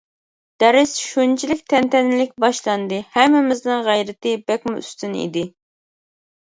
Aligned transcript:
دەرس 0.61 0.93
شۇنچىلىك 1.07 1.61
تەنتەنىلىك 1.73 2.33
باشلاندى، 2.45 3.01
ھەممىمىزنىڭ 3.19 3.87
غەيرىتى 3.91 4.35
بەكمۇ 4.51 4.85
ئۈستۈن 4.85 5.17
ئىدى. 5.25 5.49